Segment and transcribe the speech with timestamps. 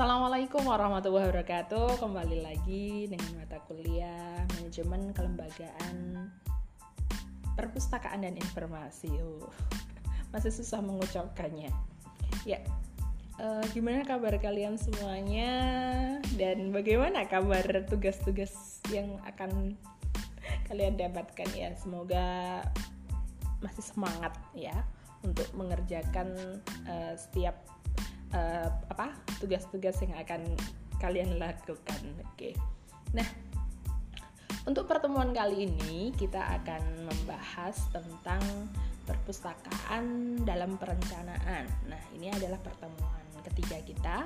[0.00, 2.00] Assalamualaikum warahmatullahi wabarakatuh.
[2.00, 6.24] Kembali lagi dengan mata kuliah Manajemen Kelembagaan
[7.52, 9.12] Perpustakaan dan Informasi.
[9.12, 9.44] Uh,
[10.32, 11.68] Masih susah mengucapkannya.
[12.48, 12.64] Ya,
[13.44, 15.52] uh, gimana kabar kalian semuanya?
[16.32, 19.76] Dan bagaimana kabar tugas-tugas yang akan
[20.64, 21.76] kalian dapatkan ya?
[21.76, 22.64] Semoga
[23.60, 24.80] masih semangat ya
[25.20, 26.32] Untuk mengerjakan
[26.88, 27.79] uh, setiap
[28.34, 30.42] uh, apa tugas-tugas yang akan
[31.00, 32.00] kalian lakukan.
[32.34, 32.54] Oke.
[33.16, 33.26] Nah,
[34.68, 38.42] untuk pertemuan kali ini kita akan membahas tentang
[39.08, 41.66] perpustakaan dalam perencanaan.
[41.88, 44.16] Nah, ini adalah pertemuan ketiga kita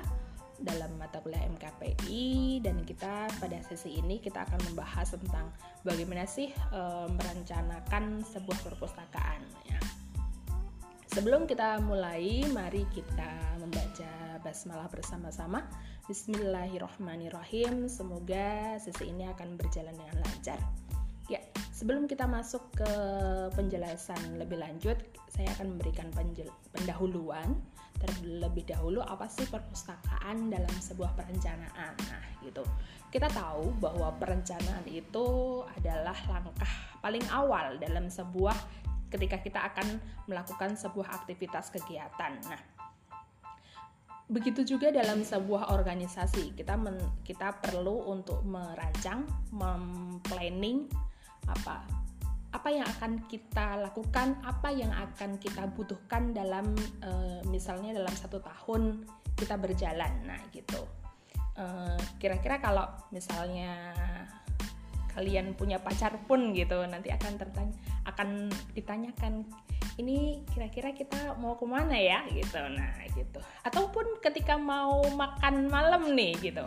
[0.59, 5.51] dalam mata kuliah MKPI dan kita pada sesi ini kita akan membahas tentang
[5.83, 6.81] bagaimana sih e,
[7.11, 9.79] merencanakan sebuah perpustakaan ya.
[11.15, 15.63] Sebelum kita mulai, mari kita membaca basmalah bersama-sama.
[16.11, 17.87] Bismillahirrahmanirrahim.
[17.87, 20.59] Semoga sesi ini akan berjalan dengan lancar.
[21.31, 21.39] Ya,
[21.71, 22.91] sebelum kita masuk ke
[23.55, 24.99] penjelasan lebih lanjut,
[25.31, 26.11] saya akan memberikan
[26.75, 27.63] pendahuluan
[27.95, 31.95] terlebih dahulu apa sih perpustakaan dalam sebuah perencanaan.
[32.11, 32.67] Nah, gitu.
[33.07, 40.75] Kita tahu bahwa perencanaan itu adalah langkah paling awal dalam sebuah ketika kita akan melakukan
[40.75, 42.37] sebuah aktivitas kegiatan.
[42.49, 42.61] Nah,
[44.25, 50.89] begitu juga dalam sebuah organisasi kita men, kita perlu untuk merancang, memplanning
[51.45, 51.85] apa
[52.55, 56.71] apa yang akan kita lakukan, apa yang akan kita butuhkan dalam
[57.03, 59.03] e, misalnya dalam satu tahun
[59.35, 60.23] kita berjalan.
[60.23, 60.79] Nah, gitu.
[61.55, 62.83] Eh, kira-kira kalau
[63.15, 63.95] misalnya
[65.15, 69.47] kalian punya pacar pun gitu nanti akan tertanya akan ditanyakan
[69.95, 72.27] ini kira-kira kita mau ke mana ya?
[72.27, 72.59] gitu.
[72.59, 73.39] Nah gitu.
[73.63, 76.65] Ataupun ketika mau makan malam nih gitu.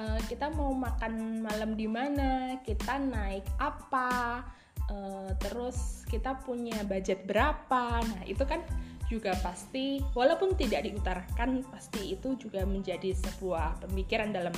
[0.00, 4.40] Uh, kita mau makan malam di mana kita naik apa
[4.88, 8.00] uh, terus kita punya budget berapa.
[8.02, 8.64] Nah itu kan
[9.10, 14.54] juga pasti walaupun tidak diutarakan pasti itu juga menjadi sebuah pemikiran dalam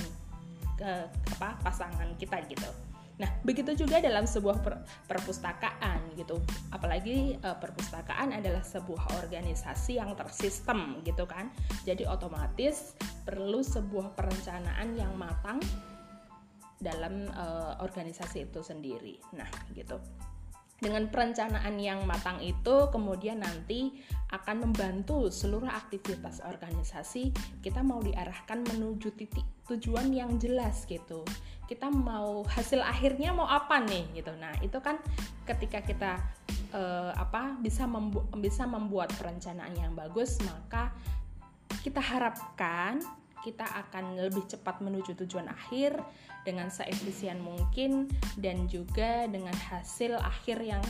[0.85, 4.75] uh, apa pasangan kita gitu Nah, begitu juga dalam sebuah per
[5.09, 6.41] perpustakaan gitu.
[6.73, 11.53] Apalagi e, perpustakaan adalah sebuah organisasi yang tersistem gitu kan.
[11.85, 12.97] Jadi otomatis
[13.29, 15.61] perlu sebuah perencanaan yang matang
[16.81, 17.45] dalam e,
[17.85, 19.21] organisasi itu sendiri.
[19.37, 20.01] Nah, gitu.
[20.83, 24.03] Dengan perencanaan yang matang itu kemudian nanti
[24.35, 27.31] akan membantu seluruh aktivitas organisasi
[27.63, 31.23] kita mau diarahkan menuju titik tujuan yang jelas gitu.
[31.71, 34.35] Kita mau hasil akhirnya mau apa nih gitu.
[34.35, 34.99] Nah, itu kan
[35.47, 36.13] ketika kita
[36.75, 40.91] uh, apa bisa membu bisa membuat perencanaan yang bagus, maka
[41.87, 42.99] kita harapkan
[43.43, 45.99] kita akan lebih cepat menuju tujuan akhir
[46.47, 50.83] dengan seefisien mungkin dan juga dengan hasil akhir yang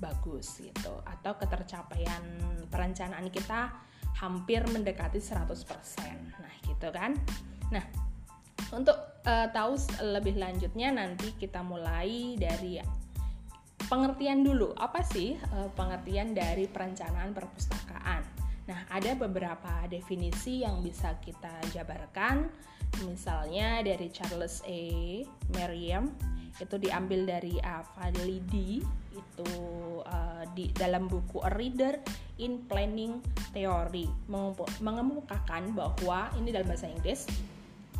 [0.00, 2.22] bagus gitu atau ketercapaian
[2.68, 3.72] perencanaan kita
[4.20, 5.42] hampir mendekati 100%.
[6.38, 7.16] Nah, gitu kan.
[7.72, 7.84] Nah,
[8.70, 12.78] untuk uh, tahu lebih lanjutnya nanti kita mulai dari
[13.90, 14.72] pengertian dulu.
[14.76, 18.33] Apa sih uh, pengertian dari perencanaan perpustakaan?
[18.64, 22.48] Nah, ada beberapa definisi yang bisa kita jabarkan.
[23.04, 24.82] Misalnya dari Charles A.
[25.52, 26.08] Merriam
[26.62, 27.82] itu diambil dari A.
[27.82, 28.78] Fadlidi
[29.14, 29.50] itu
[30.06, 31.98] uh, di dalam buku A Reader
[32.38, 33.18] in Planning
[33.50, 34.06] Theory
[34.78, 37.26] mengemukakan bahwa ini dalam bahasa Inggris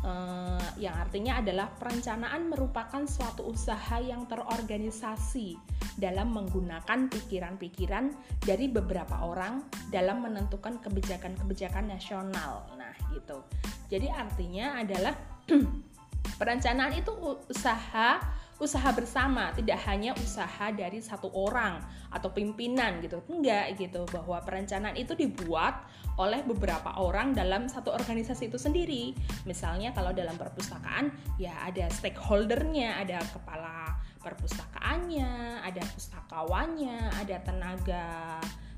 [0.03, 5.59] uh, yang artinya adalah perencanaan merupakan suatu usaha yang terorganisasi
[5.95, 8.11] dalam menggunakan pikiran-pikiran
[8.43, 12.67] dari beberapa orang dalam menentukan kebijakan-kebijakan nasional.
[12.75, 13.43] Nah, gitu.
[13.87, 15.15] Jadi artinya adalah
[16.39, 17.11] perencanaan itu
[17.47, 18.19] usaha
[18.55, 23.19] usaha bersama, tidak hanya usaha dari satu orang atau pimpinan gitu.
[23.27, 25.83] Enggak gitu, bahwa perencanaan itu dibuat
[26.15, 29.11] oleh beberapa orang dalam satu organisasi itu sendiri.
[29.43, 38.05] Misalnya kalau dalam perpustakaan ya ada stakeholdernya, ada kepala perpustakaannya, ada pustakawannya, ada tenaga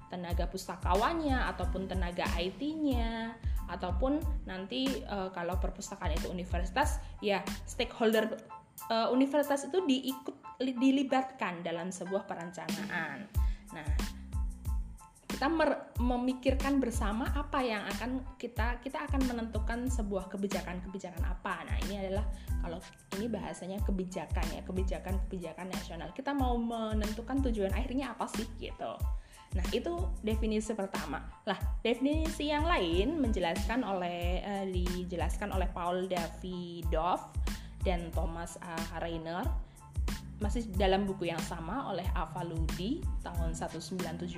[0.07, 3.35] tenaga pustakawannya ataupun tenaga IT-nya
[3.67, 8.39] ataupun nanti e, kalau perpustakaan itu universitas ya stakeholder
[8.91, 13.29] uh, universitas itu diikut dilibatkan dalam sebuah perencanaan.
[13.75, 13.89] Nah,
[15.27, 15.53] kita
[16.01, 21.61] memikirkan bersama apa yang akan kita kita akan menentukan sebuah kebijakan-kebijakan apa.
[21.67, 22.25] Nah, ini adalah
[22.63, 22.81] kalau
[23.19, 26.09] ini bahasanya kebijakan ya, kebijakan-kebijakan nasional.
[26.15, 28.97] Kita mau menentukan tujuan akhirnya apa sih gitu.
[29.53, 29.93] Nah, itu
[30.25, 31.21] definisi pertama.
[31.45, 37.29] Lah, definisi yang lain menjelaskan oleh uh, dijelaskan oleh Paul Davidoff
[37.87, 38.75] dan Thomas A.
[38.99, 39.47] Rainer
[40.37, 44.37] masih dalam buku yang sama oleh Avaludi tahun 1978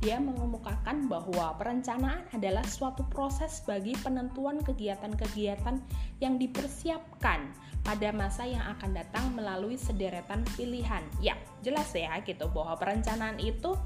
[0.00, 5.76] dia mengemukakan bahwa perencanaan adalah suatu proses bagi penentuan kegiatan-kegiatan
[6.22, 7.52] yang dipersiapkan
[7.84, 11.04] pada masa yang akan datang melalui sederetan pilihan.
[11.20, 13.76] Ya, jelas ya gitu bahwa perencanaan itu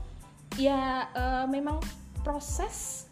[0.54, 1.82] ya e, memang
[2.22, 3.10] proses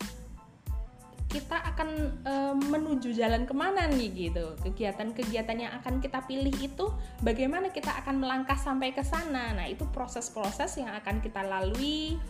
[1.32, 1.88] kita akan
[2.20, 2.34] e,
[2.69, 6.93] menuju jalan ke mana nih gitu kegiatan-kegiatan yang akan kita pilih itu
[7.25, 12.20] bagaimana kita akan melangkah sampai ke sana nah itu proses-proses yang akan kita lalui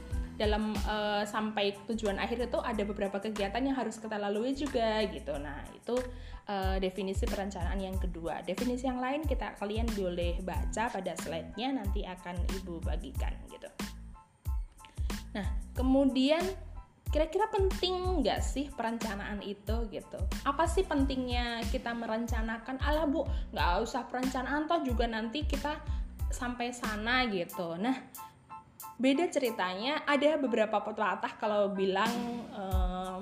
[0.43, 5.37] dalam uh, sampai tujuan akhir itu ada beberapa kegiatan yang harus kita lalui juga gitu.
[5.37, 5.95] Nah, itu
[6.49, 8.41] uh, definisi perencanaan yang kedua.
[8.43, 13.69] Definisi yang lain kita kalian boleh baca pada slide-nya nanti akan Ibu bagikan gitu.
[15.37, 15.47] Nah,
[15.77, 16.43] kemudian
[17.13, 20.19] kira-kira penting nggak sih perencanaan itu gitu?
[20.49, 22.81] Apa sih pentingnya kita merencanakan?
[22.81, 25.77] Alah bu, nggak usah perencanaan toh juga nanti kita
[26.33, 27.77] sampai sana gitu.
[27.77, 27.93] Nah,
[28.97, 32.13] beda ceritanya ada beberapa pepatah kalau bilang
[32.57, 33.21] uh,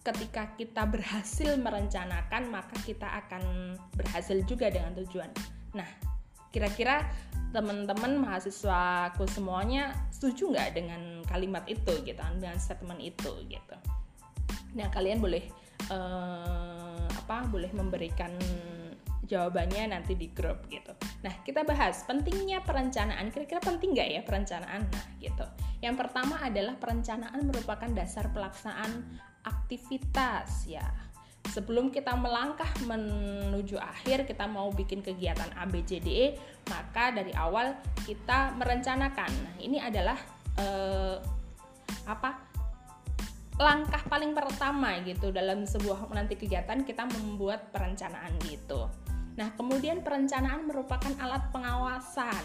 [0.00, 5.28] ketika kita berhasil merencanakan maka kita akan berhasil juga dengan tujuan
[5.76, 5.86] nah
[6.50, 7.06] kira-kira
[7.50, 13.76] teman-teman mahasiswaku semuanya setuju nggak dengan kalimat itu gitu dengan statement itu gitu
[14.78, 15.50] nah kalian boleh
[15.90, 18.30] uh, apa boleh memberikan
[19.30, 20.90] jawabannya nanti di grup gitu.
[21.22, 23.30] Nah, kita bahas pentingnya perencanaan.
[23.30, 24.82] Kira-kira penting nggak ya perencanaan?
[24.90, 25.46] Nah, gitu.
[25.78, 29.06] Yang pertama adalah perencanaan merupakan dasar pelaksanaan
[29.46, 30.82] aktivitas ya.
[31.48, 36.26] Sebelum kita melangkah menuju akhir, kita mau bikin kegiatan A, B, C, D, E,
[36.68, 39.30] maka dari awal kita merencanakan.
[39.32, 40.18] Nah, ini adalah
[40.60, 41.16] eh,
[42.06, 42.50] apa?
[43.60, 48.88] langkah paling pertama gitu dalam sebuah nanti kegiatan kita membuat perencanaan gitu.
[49.36, 52.40] Nah, kemudian perencanaan merupakan alat pengawasan.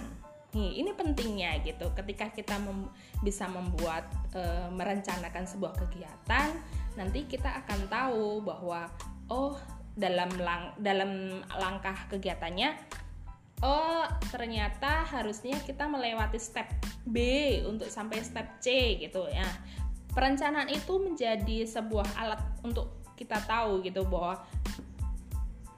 [0.56, 1.88] Nih, ini pentingnya gitu.
[1.96, 2.92] Ketika kita mem
[3.24, 4.44] bisa membuat e,
[4.76, 6.52] merencanakan sebuah kegiatan,
[6.96, 8.88] nanti kita akan tahu bahwa
[9.32, 9.56] oh
[9.96, 12.76] dalam lang dalam langkah kegiatannya
[13.64, 16.68] oh ternyata harusnya kita melewati step
[17.08, 17.18] B
[17.64, 19.48] untuk sampai step C gitu ya.
[20.12, 24.44] Perencanaan itu menjadi sebuah alat untuk kita tahu gitu bahwa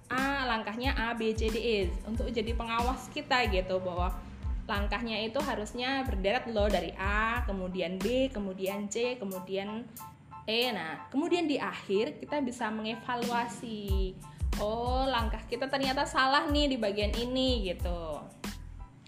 [0.08, 1.78] A langkahnya A B C D E
[2.08, 4.14] untuk jadi pengawas kita gitu bahwa
[4.68, 9.88] langkahnya itu harusnya berderet loh dari A kemudian B kemudian C kemudian
[10.47, 14.15] E nah kemudian di akhir kita bisa mengevaluasi
[14.63, 18.23] oh langkah kita ternyata salah nih di bagian ini gitu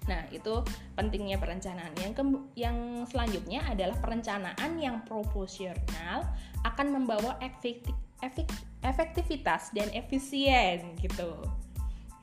[0.10, 0.66] Nah, itu
[0.98, 1.94] pentingnya perencanaan.
[2.02, 2.24] Yang ke,
[2.58, 6.26] yang selanjutnya adalah perencanaan yang proporsional
[6.66, 7.94] akan membawa efektif,
[8.26, 8.50] efek,
[8.82, 11.38] efektivitas dan efisien gitu.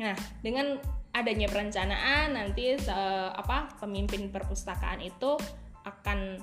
[0.03, 0.83] Nah, dengan
[1.15, 5.39] adanya perencanaan nanti uh, apa pemimpin perpustakaan itu
[5.87, 6.43] akan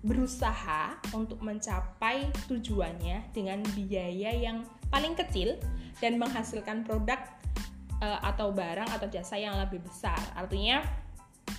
[0.00, 5.60] berusaha untuk mencapai tujuannya dengan biaya yang paling kecil
[6.00, 7.20] dan menghasilkan produk
[8.00, 10.18] uh, atau barang atau jasa yang lebih besar.
[10.32, 10.80] Artinya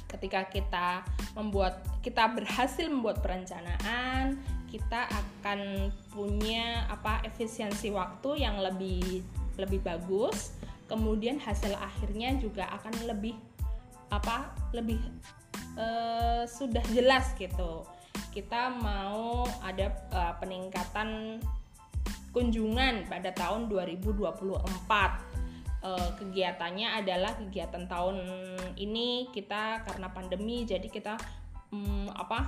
[0.10, 1.06] ketika kita
[1.38, 9.22] membuat kita berhasil membuat perencanaan, kita akan punya apa efisiensi waktu yang lebih
[9.60, 10.56] lebih bagus
[10.88, 13.36] kemudian hasil akhirnya juga akan lebih
[14.12, 15.00] apa lebih
[15.80, 17.84] uh, sudah jelas gitu
[18.32, 21.40] kita mau ada uh, peningkatan
[22.32, 24.32] kunjungan pada tahun 2024
[25.84, 28.18] uh, kegiatannya adalah kegiatan tahun
[28.80, 31.20] ini kita karena pandemi jadi kita
[31.76, 32.48] um, apa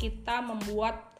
[0.00, 1.12] kita membuat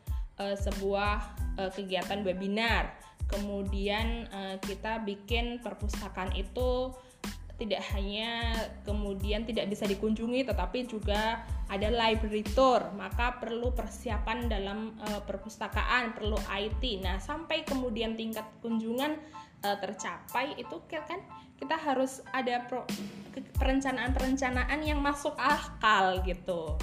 [0.42, 1.14] uh, sebuah
[1.58, 2.98] uh, kegiatan webinar.
[3.30, 6.92] Kemudian uh, kita bikin perpustakaan itu
[7.62, 12.82] tidak hanya kemudian tidak bisa dikunjungi tetapi juga ada library tour.
[12.98, 19.16] Maka perlu persiapan dalam uh, perpustakaan perlu IT nah sampai kemudian tingkat kunjungan
[19.62, 21.22] uh, tercapai itu kan
[21.62, 22.66] kita harus ada
[23.54, 26.74] perencanaan-perencanaan yang masuk akal gitu.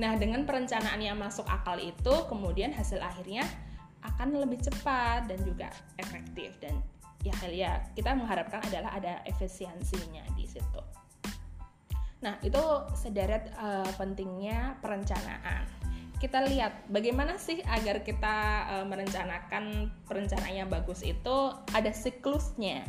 [0.00, 3.44] Nah, dengan perencanaan yang masuk akal itu, kemudian hasil akhirnya
[4.00, 5.68] akan lebih cepat dan juga
[6.00, 6.56] efektif.
[6.64, 6.80] Dan
[7.22, 10.82] ya ya kita mengharapkan adalah ada efisiensinya di situ.
[12.22, 12.62] Nah, itu
[12.94, 15.66] sederet uh, pentingnya perencanaan.
[16.22, 18.36] Kita lihat bagaimana sih agar kita
[18.70, 22.86] uh, merencanakan perencanaan yang bagus itu ada siklusnya.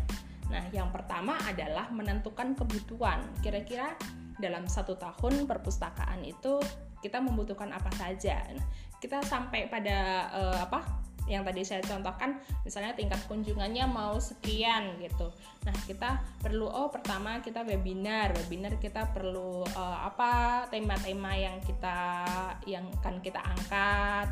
[0.54, 3.26] Nah, yang pertama adalah menentukan kebutuhan.
[3.42, 3.98] Kira-kira
[4.38, 6.62] dalam satu tahun perpustakaan itu
[7.04, 8.66] kita membutuhkan apa saja nah,
[9.04, 10.80] kita sampai pada uh, apa
[11.28, 15.32] yang tadi saya contohkan misalnya tingkat kunjungannya mau sekian gitu.
[15.64, 18.36] Nah kita perlu oh pertama kita webinar.
[18.46, 22.28] Webinar kita perlu uh, apa tema-tema yang kita
[22.68, 24.28] yang akan kita angkat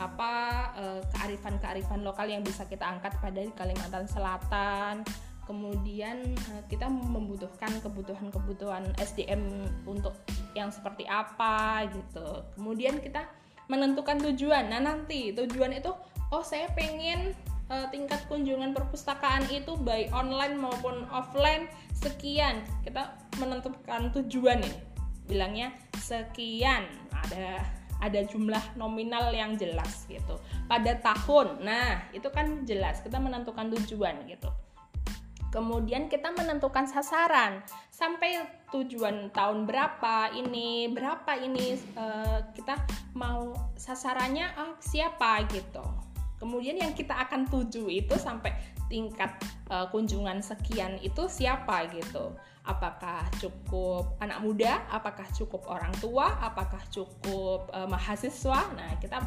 [0.00, 0.32] apa
[0.76, 5.04] uh, kearifan-kearifan lokal yang bisa kita angkat pada Kalimantan Selatan.
[5.48, 10.14] Kemudian uh, kita membutuhkan kebutuhan-kebutuhan SDM untuk
[10.52, 12.44] yang seperti apa gitu.
[12.54, 13.24] Kemudian kita
[13.70, 14.66] menentukan tujuan.
[14.66, 15.94] Nah, nanti tujuan itu
[16.30, 17.34] oh saya pengen
[17.70, 22.62] uh, tingkat kunjungan perpustakaan itu baik online maupun offline sekian.
[22.82, 24.80] Kita menentukan tujuan ini.
[25.30, 26.86] Bilangnya sekian.
[27.14, 27.62] Ada
[28.00, 30.40] ada jumlah nominal yang jelas gitu.
[30.66, 31.60] Pada tahun.
[31.60, 34.48] Nah, itu kan jelas kita menentukan tujuan gitu.
[35.50, 38.38] Kemudian kita menentukan sasaran sampai
[38.70, 42.78] tujuan tahun berapa ini, berapa ini uh, kita
[43.18, 45.82] mau sasarannya uh, siapa gitu.
[46.40, 48.56] Kemudian yang kita akan tuju itu sampai
[48.88, 49.36] tingkat
[49.68, 52.32] uh, kunjungan sekian itu siapa gitu.
[52.64, 58.72] Apakah cukup anak muda, apakah cukup orang tua, apakah cukup uh, mahasiswa.
[58.72, 59.20] Nah, kita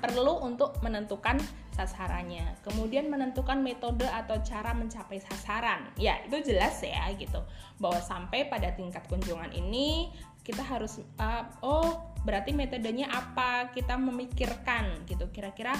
[0.00, 1.36] perlu untuk menentukan
[1.76, 2.60] sasarannya.
[2.64, 5.92] Kemudian menentukan metode atau cara mencapai sasaran.
[6.00, 7.44] Ya, itu jelas ya gitu.
[7.76, 10.12] Bahwa sampai pada tingkat kunjungan ini
[10.44, 13.72] kita harus uh, oh, berarti metodenya apa?
[13.72, 15.28] Kita memikirkan gitu.
[15.32, 15.72] Kira-kira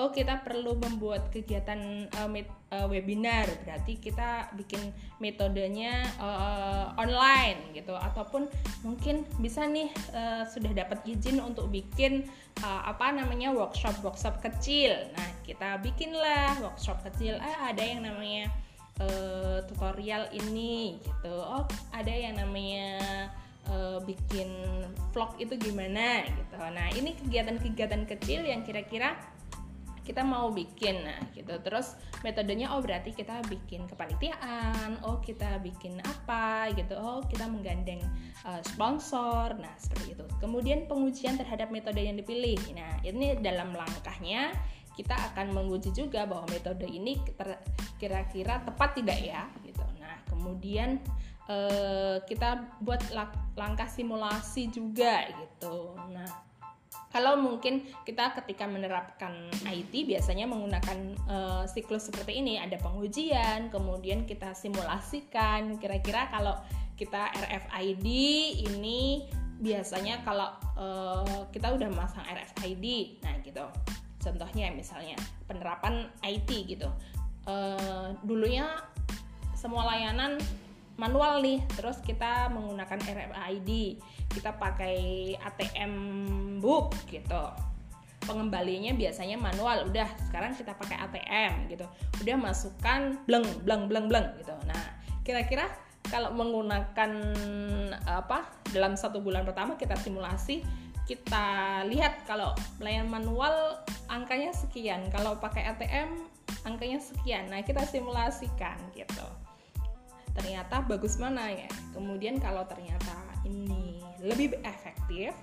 [0.00, 3.44] oh kita perlu membuat kegiatan uh, met, uh, webinar.
[3.64, 7.92] Berarti kita bikin metodenya uh, online gitu.
[7.92, 8.48] Ataupun
[8.80, 12.24] mungkin bisa nih uh, sudah dapat izin untuk bikin
[12.64, 14.96] uh, apa namanya workshop workshop kecil.
[15.12, 17.36] Nah kita bikinlah workshop kecil.
[17.36, 18.48] Ah ada yang namanya
[18.96, 21.34] uh, tutorial ini gitu.
[21.36, 22.88] Oh ada yang namanya
[24.02, 24.50] bikin
[25.14, 26.58] vlog itu gimana gitu.
[26.58, 29.14] Nah ini kegiatan-kegiatan kecil yang kira-kira
[30.02, 31.54] kita mau bikin nah gitu.
[31.62, 31.94] Terus
[32.26, 36.98] metodenya oh berarti kita bikin kepanitiaan oh kita bikin apa gitu.
[36.98, 38.02] Oh kita menggandeng
[38.42, 40.26] uh, sponsor nah seperti itu.
[40.42, 42.58] Kemudian pengujian terhadap metode yang dipilih.
[42.74, 44.50] Nah ini dalam langkahnya
[44.92, 47.16] kita akan menguji juga bahwa metode ini
[47.96, 49.86] kira-kira tepat tidak ya gitu.
[50.02, 51.00] Nah kemudian
[51.48, 53.00] uh, kita buat
[53.56, 55.96] langkah simulasi juga gitu.
[56.12, 56.51] Nah
[57.12, 62.56] kalau mungkin kita ketika menerapkan IT biasanya menggunakan uh, siklus seperti ini.
[62.56, 65.76] Ada pengujian kemudian kita simulasikan.
[65.76, 66.56] Kira-kira kalau
[66.96, 68.06] kita RFID
[68.64, 69.28] ini
[69.60, 73.64] biasanya kalau uh, kita udah masang RFID nah gitu.
[74.24, 76.88] Contohnya misalnya penerapan IT gitu.
[77.44, 78.72] Uh, dulunya
[79.52, 80.40] semua layanan
[81.00, 83.70] manual nih terus kita menggunakan RFID
[84.32, 84.96] kita pakai
[85.36, 85.92] ATM
[86.60, 87.44] book gitu.
[88.22, 91.86] Pengembalinya biasanya manual udah sekarang kita pakai ATM gitu.
[92.22, 94.54] Udah masukkan bleng bleng bleng bleng gitu.
[94.68, 94.82] Nah
[95.26, 95.68] kira-kira
[96.06, 97.12] kalau menggunakan
[98.06, 100.62] apa dalam satu bulan pertama kita simulasi
[101.02, 106.14] kita lihat kalau pelayan manual angkanya sekian kalau pakai ATM
[106.62, 107.50] angkanya sekian.
[107.50, 109.26] Nah kita simulasikan gitu
[110.32, 111.68] ternyata bagus mana ya?
[111.92, 115.34] Kemudian kalau ternyata ini lebih efektif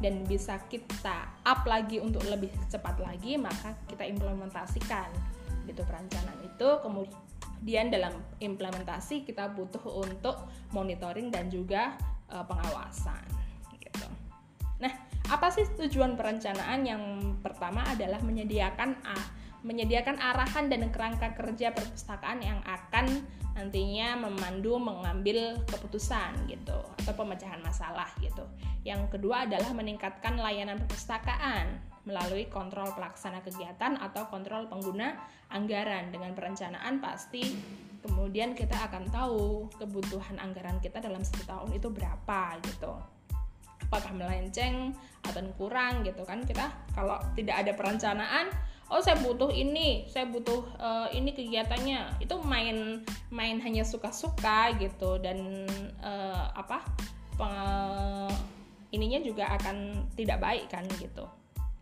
[0.00, 5.08] dan bisa kita up lagi untuk lebih cepat lagi maka kita implementasikan
[5.68, 6.68] gitu perencanaan itu.
[6.80, 11.98] Kemudian dalam implementasi kita butuh untuk monitoring dan juga
[12.32, 13.24] uh, pengawasan
[13.76, 14.08] gitu.
[14.80, 14.92] Nah
[15.30, 16.82] apa sih tujuan perencanaan?
[16.82, 17.02] Yang
[17.44, 19.26] pertama adalah menyediakan uh,
[19.60, 23.20] menyediakan arahan dan kerangka kerja perpustakaan yang akan
[23.52, 28.40] nantinya memandu mengambil keputusan gitu atau pemecahan masalah gitu.
[28.88, 31.76] Yang kedua adalah meningkatkan layanan perpustakaan
[32.08, 35.20] melalui kontrol pelaksana kegiatan atau kontrol pengguna
[35.52, 36.08] anggaran.
[36.08, 37.44] Dengan perencanaan pasti
[38.00, 42.92] kemudian kita akan tahu kebutuhan anggaran kita dalam satu tahun itu berapa gitu.
[43.90, 46.40] Apakah melenceng atau kurang gitu kan.
[46.48, 48.48] Kita kalau tidak ada perencanaan
[48.90, 55.22] oh saya butuh ini saya butuh uh, ini kegiatannya itu main main hanya suka-suka gitu
[55.22, 55.64] dan
[56.02, 56.82] uh, apa
[57.38, 57.54] peng,
[58.90, 61.24] ininya juga akan tidak baik kan gitu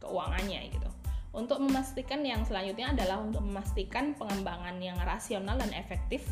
[0.04, 0.88] keuangannya gitu
[1.32, 6.24] untuk memastikan yang selanjutnya adalah untuk memastikan pengembangan yang rasional dan efektif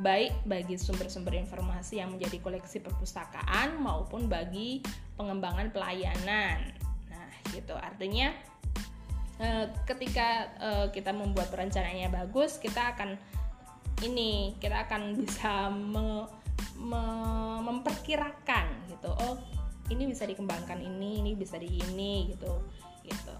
[0.00, 4.82] baik bagi sumber-sumber informasi yang menjadi koleksi perpustakaan maupun bagi
[5.20, 6.74] pengembangan pelayanan.
[7.12, 7.76] Nah, gitu.
[7.76, 8.32] Artinya
[9.88, 13.16] ketika uh, kita membuat perencanaannya bagus kita akan
[14.04, 16.28] ini kita akan bisa me,
[16.76, 17.02] me,
[17.64, 19.10] memperkirakan gitu.
[19.12, 19.40] Oh
[19.90, 22.52] ini bisa dikembangkan ini ini bisa di ini gitu
[23.04, 23.36] gitu.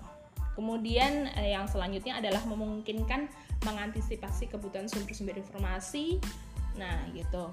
[0.56, 3.30] Kemudian eh, yang selanjutnya adalah memungkinkan
[3.64, 6.18] mengantisipasi kebutuhan sumber-sumber informasi.
[6.76, 7.48] Nah gitu.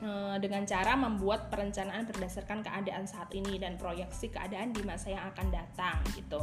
[0.00, 5.24] Eh, dengan cara membuat perencanaan berdasarkan keadaan saat ini dan proyeksi keadaan di masa yang
[5.28, 6.40] akan datang gitu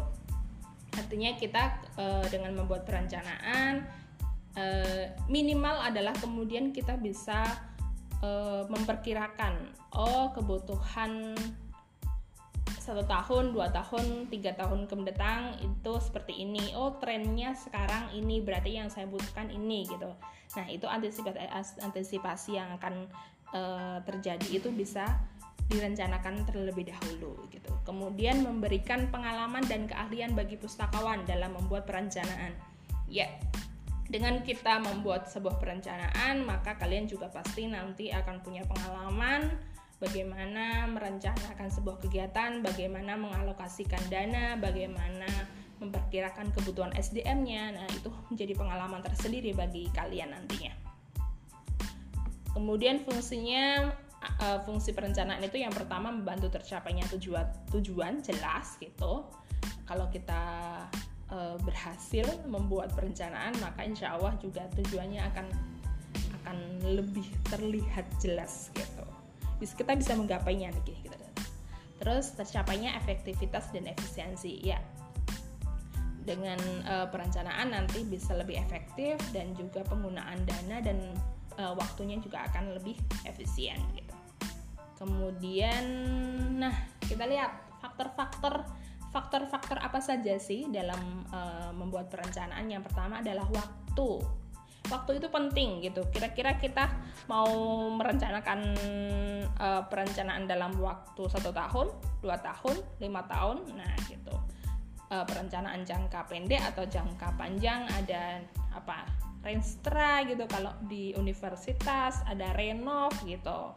[0.98, 1.64] artinya kita
[1.96, 3.86] eh, dengan membuat perencanaan
[4.58, 7.46] eh, minimal adalah kemudian kita bisa
[8.22, 11.38] uh, memperkirakan oh kebutuhan
[12.88, 16.72] satu tahun, dua tahun, tiga tahun mendatang itu seperti ini.
[16.72, 20.08] Oh trennya sekarang ini berarti yang saya butuhkan ini gitu.
[20.56, 23.12] Nah itu antisipasi antisipasi yang akan
[23.52, 25.04] uh, terjadi itu bisa
[25.68, 27.72] direncanakan terlebih dahulu gitu.
[27.84, 32.56] Kemudian memberikan pengalaman dan keahlian bagi pustakawan dalam membuat perencanaan.
[33.08, 33.28] Ya,
[34.08, 39.52] dengan kita membuat sebuah perencanaan, maka kalian juga pasti nanti akan punya pengalaman
[40.00, 45.28] bagaimana merencanakan sebuah kegiatan, bagaimana mengalokasikan dana, bagaimana
[45.84, 47.76] memperkirakan kebutuhan SDM-nya.
[47.76, 50.74] Nah, itu menjadi pengalaman tersendiri bagi kalian nantinya.
[52.56, 53.94] Kemudian fungsinya
[54.24, 59.26] uh, fungsi perencanaan itu yang pertama membantu tercapainya tujuan tujuan jelas gitu.
[59.88, 60.44] Kalau kita
[61.32, 65.48] uh, berhasil membuat perencanaan maka insya Allah juga tujuannya akan
[66.44, 69.06] akan lebih terlihat jelas gitu.
[69.60, 71.18] Bisa kita bisa menggapainya nih gitu.
[71.98, 74.78] Terus tercapainya efektivitas dan efisiensi ya.
[76.28, 81.00] Dengan uh, perencanaan nanti bisa lebih efektif dan juga penggunaan dana dan
[81.56, 84.07] uh, waktunya juga akan lebih efisien gitu
[84.98, 85.86] kemudian
[86.58, 86.74] nah
[87.06, 88.66] kita lihat faktor-faktor
[89.18, 92.68] faktor-faktor apa saja sih dalam uh, membuat perencanaan?
[92.68, 94.22] Yang pertama adalah waktu.
[94.88, 96.06] Waktu itu penting gitu.
[96.14, 96.88] Kira-kira kita
[97.28, 97.50] mau
[97.92, 98.60] merencanakan
[99.60, 101.88] uh, perencanaan dalam waktu satu tahun,
[102.24, 104.36] dua tahun, lima tahun, nah gitu.
[105.08, 108.44] Uh, perencanaan jangka pendek atau jangka panjang ada
[108.76, 109.08] apa?
[109.44, 113.72] Renstra gitu kalau di universitas ada renov gitu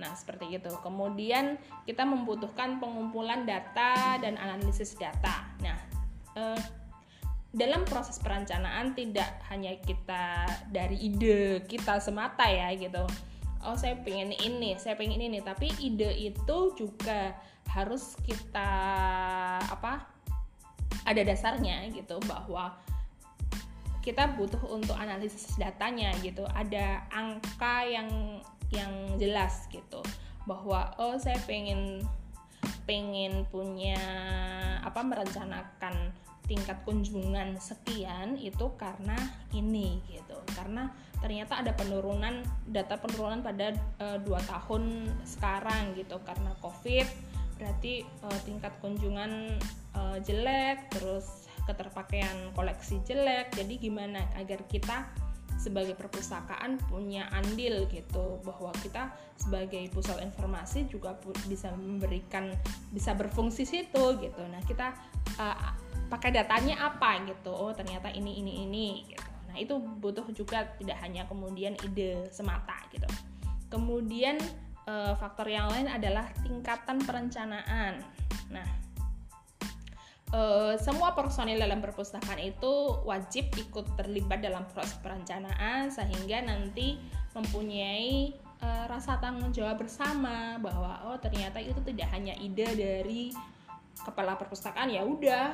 [0.00, 0.72] Nah, seperti itu.
[0.80, 5.44] Kemudian kita membutuhkan pengumpulan data dan analisis data.
[5.60, 5.76] Nah,
[6.40, 6.60] eh,
[7.52, 13.04] dalam proses perencanaan tidak hanya kita dari ide kita semata ya gitu.
[13.60, 17.36] Oh, saya pengen ini, saya pengen ini, tapi ide itu juga
[17.68, 18.72] harus kita
[19.68, 20.08] apa?
[21.04, 22.72] Ada dasarnya gitu bahwa
[24.00, 26.48] kita butuh untuk analisis datanya gitu.
[26.48, 30.02] Ada angka yang yang jelas gitu.
[30.46, 32.02] Bahwa oh saya pengen
[32.84, 33.98] pengen punya
[34.82, 36.10] apa merencanakan
[36.50, 39.14] tingkat kunjungan sekian itu karena
[39.54, 40.34] ini gitu.
[40.58, 40.90] Karena
[41.22, 43.70] ternyata ada penurunan data penurunan pada
[44.02, 46.18] uh, dua tahun sekarang gitu.
[46.26, 47.06] Karena covid
[47.60, 49.60] berarti uh, tingkat kunjungan
[49.94, 53.54] uh, jelek terus keterpakaian koleksi jelek.
[53.54, 55.06] Jadi gimana agar kita
[55.60, 61.12] sebagai perpustakaan punya andil gitu bahwa kita sebagai pusat informasi juga
[61.44, 62.48] bisa memberikan
[62.88, 64.42] bisa berfungsi situ gitu.
[64.48, 64.96] Nah kita
[65.36, 65.76] uh,
[66.08, 67.52] pakai datanya apa gitu?
[67.52, 69.28] Oh ternyata ini ini ini gitu.
[69.52, 73.06] Nah itu butuh juga tidak hanya kemudian ide semata gitu.
[73.68, 74.40] Kemudian
[74.88, 78.00] uh, faktor yang lain adalah tingkatan perencanaan.
[78.48, 78.66] Nah
[80.30, 87.02] Uh, semua personil dalam perpustakaan itu wajib ikut terlibat dalam proses perencanaan sehingga nanti
[87.34, 88.30] mempunyai
[88.62, 93.34] uh, rasa tanggung jawab bersama bahwa oh ternyata itu tidak hanya ide dari
[94.06, 95.50] kepala perpustakaan ya udah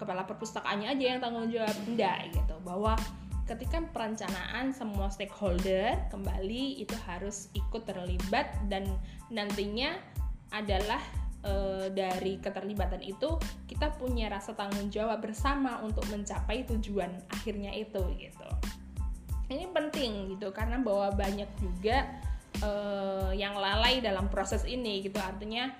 [0.00, 1.76] kepala perpustakaannya aja yang tanggung jawab.
[1.84, 2.56] Enggak gitu.
[2.64, 2.96] Bahwa
[3.44, 8.88] ketika perencanaan semua stakeholder kembali itu harus ikut terlibat dan
[9.28, 9.92] nantinya
[10.50, 10.98] adalah
[11.44, 18.00] e, dari keterlibatan itu kita punya rasa tanggung jawab bersama untuk mencapai tujuan akhirnya itu
[18.16, 18.48] gitu.
[19.50, 22.06] Ini penting gitu karena bahwa banyak juga
[22.60, 22.70] e,
[23.34, 25.18] yang lalai dalam proses ini gitu.
[25.18, 25.72] Artinya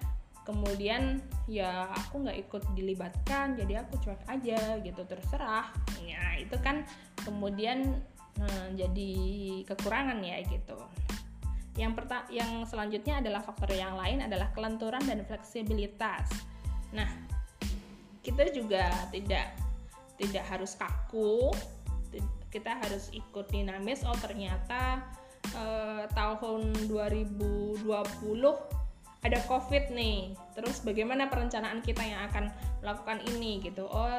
[0.42, 5.70] kemudian ya aku nggak ikut dilibatkan jadi aku cuek aja gitu terserah.
[6.03, 6.83] Ya itu kan
[7.23, 8.01] kemudian
[8.40, 9.12] eh, jadi
[9.68, 10.75] kekurangan ya gitu
[11.81, 16.29] yang perta yang selanjutnya adalah faktor yang lain adalah kelenturan dan fleksibilitas.
[16.93, 17.09] Nah,
[18.21, 19.57] kita juga tidak
[20.21, 21.49] tidak harus kaku,
[22.53, 24.05] kita harus ikut dinamis.
[24.05, 25.01] Oh, ternyata
[25.57, 27.88] eh, tahun 2020
[29.21, 32.49] ada covid nih terus bagaimana perencanaan kita yang akan
[32.81, 34.16] melakukan ini gitu oh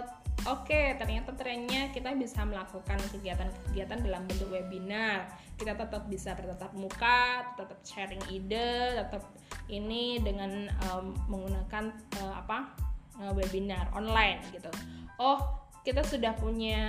[0.50, 5.30] oke ternyata trennya kita bisa melakukan kegiatan-kegiatan dalam bentuk webinar.
[5.56, 9.22] Kita tetap bisa bertatap muka tetap sharing ide tetap
[9.70, 12.74] ini dengan um, menggunakan uh, apa
[13.22, 14.74] uh, webinar online gitu.
[15.22, 16.82] Oh kita sudah punya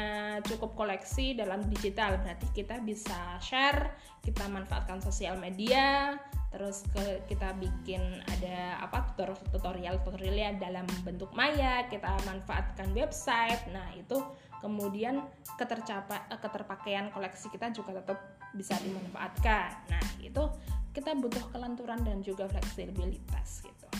[0.44, 2.20] cukup koleksi dalam digital.
[2.20, 6.14] Berarti kita bisa share kita manfaatkan sosial media
[6.52, 13.64] terus ke, kita bikin ada apa tutorial tutorialnya dalam bentuk maya kita manfaatkan website.
[13.72, 14.20] Nah itu
[14.60, 15.24] kemudian
[15.56, 18.20] ketercapa keterpakaian koleksi kita juga tetap
[18.52, 19.88] bisa dimanfaatkan.
[19.88, 20.44] Nah itu
[20.92, 23.91] kita butuh kelenturan dan juga fleksibilitas gitu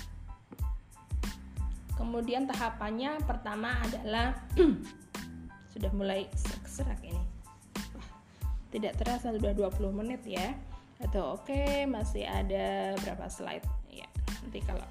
[2.02, 4.34] kemudian tahapannya pertama adalah
[5.72, 7.22] sudah mulai serak-serak ini.
[8.74, 10.50] Tidak terasa sudah 20 menit ya.
[10.98, 13.62] Atau oke okay, masih ada berapa slide?
[13.86, 14.10] Ya
[14.42, 14.82] nanti kalau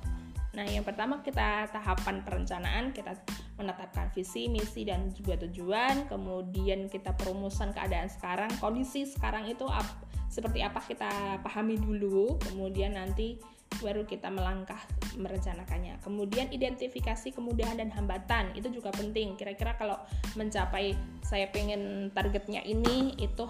[0.52, 3.16] nah yang pertama kita tahapan perencanaan kita
[3.56, 6.08] menetapkan visi misi dan juga tujuan.
[6.08, 8.52] Kemudian kita perumusan keadaan sekarang.
[8.64, 9.88] Kondisi sekarang itu ap,
[10.32, 12.40] seperti apa kita pahami dulu.
[12.40, 13.40] Kemudian nanti
[13.80, 14.80] baru kita melangkah
[15.16, 16.04] merencanakannya.
[16.04, 19.40] Kemudian identifikasi kemudahan dan hambatan itu juga penting.
[19.40, 19.96] Kira-kira kalau
[20.36, 23.48] mencapai saya pengen targetnya ini itu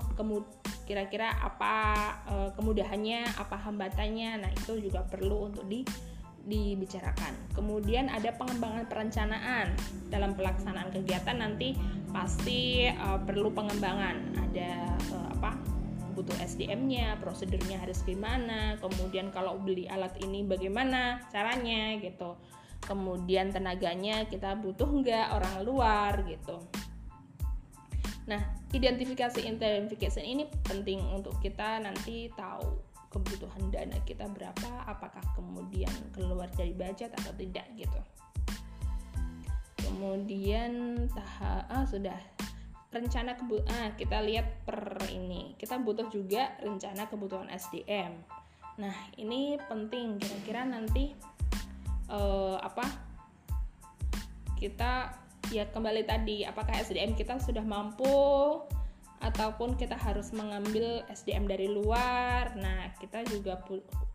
[0.86, 1.76] kira-kira apa
[2.28, 4.46] e, kemudahannya, apa hambatannya.
[4.46, 5.82] Nah, itu juga perlu untuk di
[6.42, 7.54] dibicarakan.
[7.54, 9.78] Kemudian ada pengembangan perencanaan
[10.10, 11.78] dalam pelaksanaan kegiatan nanti
[12.10, 14.50] pasti e, perlu pengembangan.
[14.50, 15.71] Ada e, apa?
[16.12, 22.36] Butuh SDM-nya, prosedurnya harus gimana, kemudian kalau beli alat ini bagaimana caranya gitu.
[22.82, 26.60] Kemudian tenaganya kita butuh nggak orang luar gitu.
[28.30, 32.80] Nah, identifikasi identification ini penting untuk kita nanti tahu
[33.12, 38.02] kebutuhan dana kita berapa, apakah kemudian keluar dari budget atau tidak gitu.
[39.84, 42.15] Kemudian tahap ah, sudah
[42.91, 45.56] rencana kebutuhan ah, kita lihat per ini.
[45.56, 48.41] Kita butuh juga rencana kebutuhan SDM
[48.80, 50.17] nah ini penting.
[50.21, 51.12] Kira-kira nanti
[52.08, 52.86] uh, apa?
[54.56, 55.13] Kita
[55.54, 58.10] ya kembali tadi apakah SDM kita sudah mampu
[59.21, 62.56] ataupun kita harus mengambil SDM dari luar.
[62.56, 63.60] Nah kita juga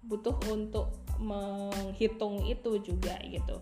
[0.07, 0.91] butuh untuk
[1.23, 3.57] menghitung itu juga gitu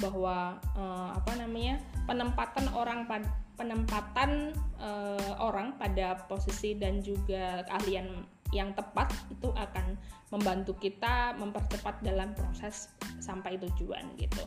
[0.00, 3.28] bahwa uh, apa namanya penempatan orang pada
[3.60, 8.24] penempatan uh, orang pada posisi dan juga keahlian
[8.56, 10.00] yang tepat itu akan
[10.32, 14.42] membantu kita mempercepat dalam proses sampai tujuan gitu.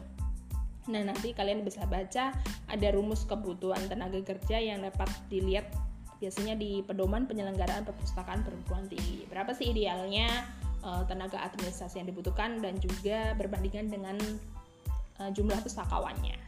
[0.92, 2.36] Nah, nanti kalian bisa baca
[2.68, 5.72] ada rumus kebutuhan tenaga kerja yang dapat dilihat
[6.20, 9.24] biasanya di pedoman penyelenggaraan perpustakaan perguruan tinggi.
[9.32, 10.28] Berapa sih idealnya
[10.84, 14.16] uh, tenaga administrasi yang dibutuhkan dan juga berbandingan dengan
[15.20, 16.44] uh, jumlah pustakawannya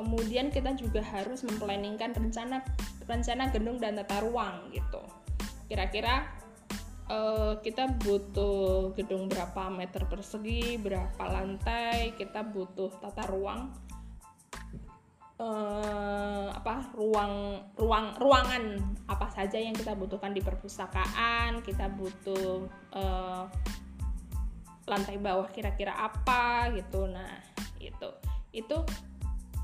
[0.00, 2.62] kemudian kita juga harus memplanningkan rencana
[3.04, 5.02] rencana gedung dan tata ruang gitu.
[5.66, 6.30] Kira-kira
[7.10, 13.70] uh, kita butuh gedung berapa meter persegi berapa lantai kita butuh tata ruang
[15.42, 18.64] uh, apa ruang ruang ruangan
[19.10, 23.46] apa saja yang kita butuhkan di perpustakaan kita butuh uh,
[24.88, 27.08] lantai bawah kira-kira apa gitu.
[27.08, 27.40] Nah
[27.80, 28.10] itu.
[28.52, 28.84] Itu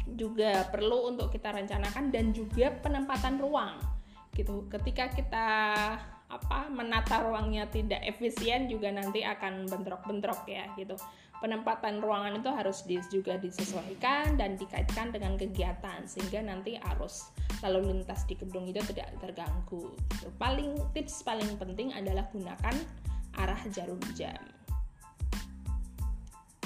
[0.07, 3.77] juga perlu untuk kita rencanakan dan juga penempatan ruang
[4.37, 4.69] gitu.
[4.71, 5.49] Ketika kita
[6.27, 10.99] apa menata ruangnya tidak efisien juga nanti akan bentrok-bentrok ya gitu.
[11.37, 12.81] Penempatan ruangan itu harus
[13.13, 17.29] juga disesuaikan dan dikaitkan dengan kegiatan sehingga nanti arus
[17.61, 20.29] lalu lintas di gedung itu tidak terganggu gitu.
[20.41, 22.77] paling tips paling penting adalah gunakan
[23.37, 24.41] arah jarum jam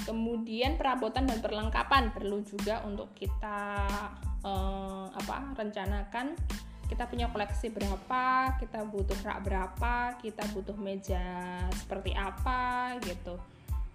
[0.03, 3.87] kemudian perabotan dan perlengkapan perlu juga untuk kita
[4.43, 6.33] eh, apa rencanakan.
[6.91, 11.23] Kita punya koleksi berapa kita butuh rak berapa kita butuh meja
[11.71, 13.39] seperti apa gitu.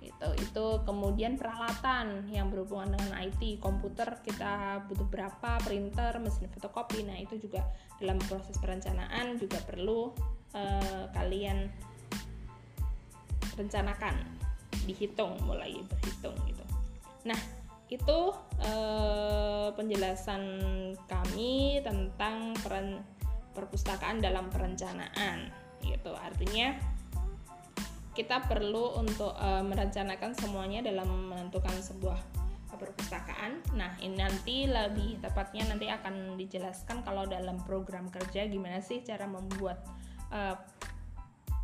[0.00, 0.66] Itu itu.
[0.80, 7.04] Kemudian peralatan yang berhubungan dengan IT komputer kita butuh berapa printer mesin fotokopi.
[7.04, 7.68] Nah itu juga
[8.00, 10.16] dalam proses perencanaan juga perlu
[10.56, 11.68] eh, kalian
[13.60, 14.45] rencanakan
[14.86, 16.64] dihitung mulai berhitung gitu.
[17.26, 17.38] Nah
[17.86, 18.18] itu
[18.62, 20.42] eh, penjelasan
[21.06, 23.02] kami tentang peran
[23.52, 25.50] perpustakaan dalam perencanaan
[25.82, 26.12] gitu.
[26.12, 26.76] Artinya
[28.16, 32.16] kita perlu untuk uh, merencanakan semuanya dalam menentukan sebuah
[32.76, 33.60] perpustakaan.
[33.76, 39.28] Nah, ini nanti lebih tepatnya nanti akan dijelaskan kalau dalam program kerja gimana sih cara
[39.28, 39.84] membuat
[40.32, 40.56] uh,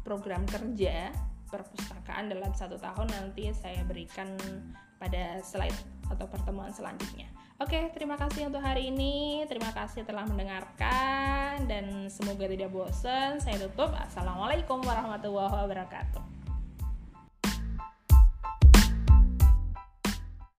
[0.05, 1.13] program kerja
[1.53, 4.33] perpustakaan dalam satu tahun nanti saya berikan
[4.97, 5.77] pada slide
[6.09, 7.29] atau pertemuan selanjutnya.
[7.61, 9.45] Oke, terima kasih untuk hari ini.
[9.47, 13.39] Terima kasih telah mendengarkan dan semoga tidak bosan.
[13.39, 13.95] Saya tutup.
[13.95, 16.42] Assalamualaikum warahmatullahi wabarakatuh.